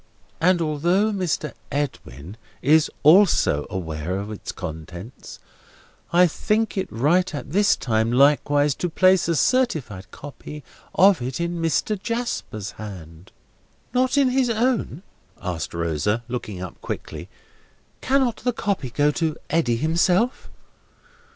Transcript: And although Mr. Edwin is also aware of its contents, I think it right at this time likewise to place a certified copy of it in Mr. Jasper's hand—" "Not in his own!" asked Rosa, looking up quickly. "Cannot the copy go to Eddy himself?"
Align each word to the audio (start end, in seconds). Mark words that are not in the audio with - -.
And 0.39 0.61
although 0.63 1.11
Mr. 1.11 1.53
Edwin 1.71 2.35
is 2.63 2.89
also 3.03 3.67
aware 3.69 4.17
of 4.17 4.31
its 4.31 4.51
contents, 4.51 5.37
I 6.11 6.25
think 6.25 6.75
it 6.75 6.91
right 6.91 7.35
at 7.35 7.51
this 7.51 7.75
time 7.75 8.11
likewise 8.11 8.73
to 8.77 8.89
place 8.89 9.27
a 9.27 9.35
certified 9.35 10.09
copy 10.09 10.63
of 10.95 11.21
it 11.21 11.39
in 11.39 11.61
Mr. 11.61 12.01
Jasper's 12.01 12.71
hand—" 12.71 13.31
"Not 13.93 14.17
in 14.17 14.29
his 14.29 14.49
own!" 14.49 15.03
asked 15.39 15.71
Rosa, 15.71 16.23
looking 16.27 16.59
up 16.63 16.81
quickly. 16.81 17.29
"Cannot 18.01 18.37
the 18.37 18.53
copy 18.53 18.89
go 18.89 19.11
to 19.11 19.35
Eddy 19.51 19.75
himself?" 19.75 20.49